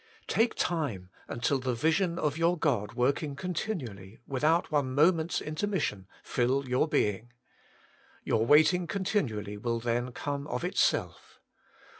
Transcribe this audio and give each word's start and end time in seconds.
Take 0.25 0.55
time 0.55 1.11
until 1.27 1.59
the 1.59 1.75
vision 1.75 2.17
of 2.17 2.35
your 2.35 2.57
God 2.57 2.93
working 2.95 3.35
continually, 3.35 4.19
without 4.25 4.71
one 4.71 4.95
moment's 4.95 5.39
intermission, 5.39 6.07
fill 6.23 6.67
your 6.67 6.87
being. 6.87 7.31
Your 8.23 8.43
waiting 8.43 8.87
continually 8.87 9.57
will 9.57 9.79
then 9.79 10.11
come 10.11 10.47
of 10.47 10.63
itself. 10.63 11.39